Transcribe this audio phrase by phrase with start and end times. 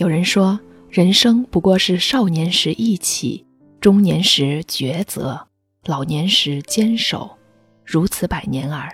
[0.00, 0.58] 有人说，
[0.88, 3.44] 人生不过是少年时意气，
[3.82, 5.46] 中年时抉择，
[5.84, 7.36] 老年时坚守，
[7.84, 8.90] 如此百年耳。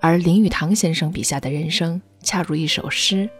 [0.00, 3.30] 而林语堂先生笔下的人生，恰如一首诗。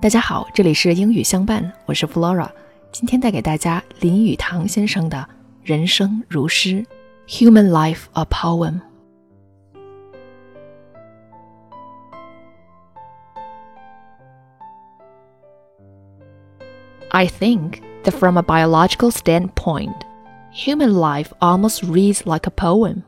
[0.00, 2.48] 大家好，这里是英语相伴，我是 Flora，
[2.92, 5.28] 今天带给大家林语堂先生的
[5.64, 6.86] 人生如诗
[7.26, 8.80] ，Human Life a Poem。
[17.12, 20.04] I think that from a biological standpoint,
[20.52, 23.04] human life almost reads like a poem.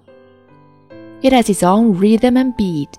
[1.22, 2.98] It has its own rhythm and beat,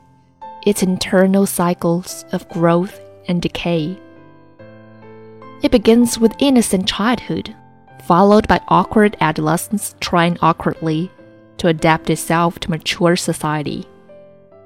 [0.66, 3.99] its internal cycles of growth and decay.
[5.61, 7.53] It begins with innocent childhood,
[8.05, 11.11] followed by awkward adolescence trying awkwardly
[11.58, 13.85] to adapt itself to mature society.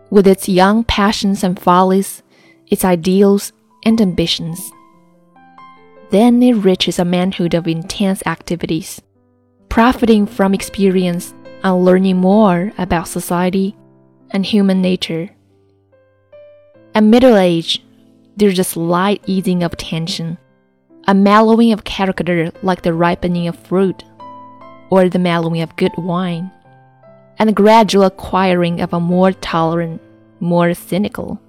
[0.09, 2.23] With its young passions and follies,
[2.67, 3.53] its ideals
[3.85, 4.71] and ambitions.
[6.09, 9.01] Then it reaches a manhood of intense activities,
[9.67, 11.33] profiting from experience
[11.63, 13.75] and learning more about society
[14.31, 15.29] and human nature.
[16.95, 17.83] At middle age,
[18.37, 20.37] there's a slight easing of tension,
[21.07, 24.03] a mellowing of character like the ripening of fruit,
[24.89, 26.51] or the mellowing of good wine,
[27.37, 30.01] and a gradual acquiring of a more tolerant,
[30.39, 31.41] more cynical,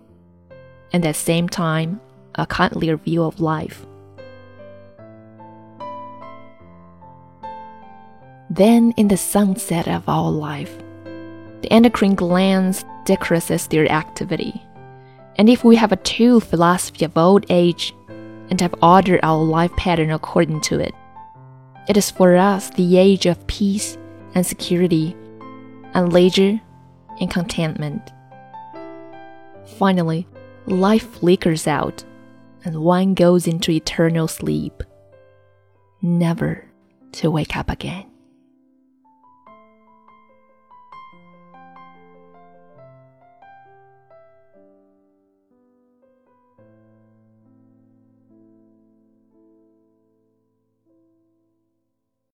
[0.93, 2.01] and at the same time,
[2.35, 3.87] a kindlier view of life.
[8.51, 10.79] Then, in the sunset of our life,
[11.61, 14.63] the endocrine glands decreases their activity.
[15.37, 17.95] And if we have a true philosophy of old age
[18.51, 20.95] and have ordered our life pattern according to it,
[21.89, 23.99] it is for us the age of peace
[24.35, 25.17] and security,
[25.95, 26.61] and leisure
[27.21, 28.13] and contentment.
[29.79, 30.27] Finally,
[30.67, 32.05] life flickers out,
[32.65, 34.83] and one goes into eternal sleep,
[36.03, 36.65] never
[37.13, 38.05] to wake up again.